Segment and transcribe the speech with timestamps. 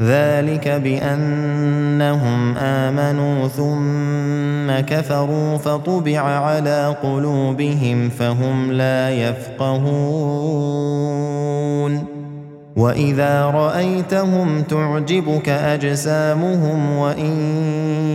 [0.00, 10.90] ذلك بأنهم آمنوا ثم كفروا فطبع على قلوبهم فهم لا يفقهون.
[12.76, 17.36] وإذا رأيتهم تعجبك أجسامهم وإن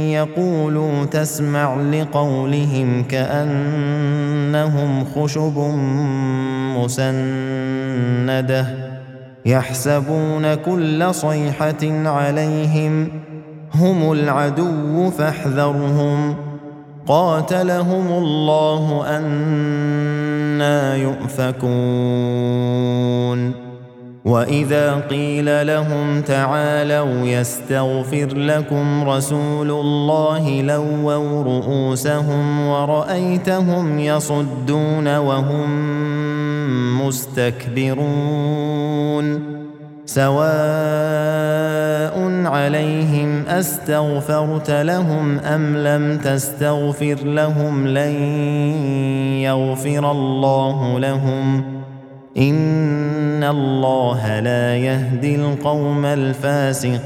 [0.10, 5.58] يقولوا تسمع لقولهم كأنهم خشب
[6.78, 8.85] مسندة.
[9.46, 13.08] يحسبون كل صيحة عليهم
[13.74, 16.36] هم العدو فاحذرهم
[17.08, 22.46] قاتلهم الله أنا يؤفكون
[24.26, 35.70] وإذا قيل لهم تعالوا يستغفر لكم رسول الله لووا رؤوسهم ورأيتهم يصدون وهم
[37.06, 38.06] مستكبرون.
[40.06, 40.46] سواء
[42.46, 48.14] عليهم أستغفرت لهم أم لم تستغفر لهم لن
[49.42, 51.64] يغفر الله لهم.
[52.38, 57.06] إن الله لا يهدي القوم الفاسقين.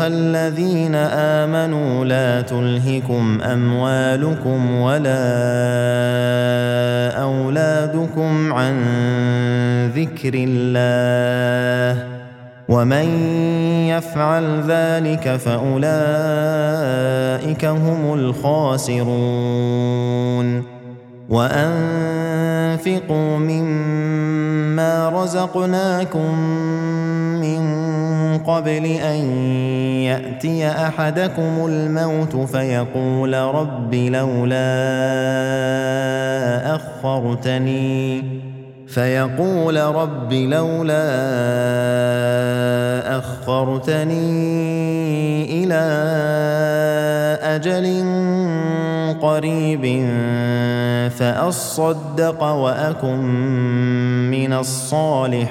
[0.00, 0.94] أيها الذين
[1.44, 5.20] آمنوا لا تلهكم أموالكم ولا
[7.22, 8.76] أولادكم عن
[9.96, 12.04] ذكر الله.
[12.68, 13.04] ومن
[13.88, 15.84] يفعل ذلك فأولئك
[17.64, 19.10] هم الخاسرون.
[21.30, 22.88] وأنفقوا
[23.38, 26.38] مما رزقناكم
[27.40, 27.89] من
[28.38, 29.32] قبل أن
[30.02, 34.70] يأتي أحدكم الموت فيقول رب لولا
[36.74, 38.22] أخرتني
[38.86, 41.06] فيقول رب لولا
[43.18, 44.14] أخرتني
[45.64, 45.80] إلى
[47.42, 48.04] أجل
[49.22, 49.84] قريب
[51.10, 53.18] فأصدق وأكن
[54.30, 55.50] من الصالحين.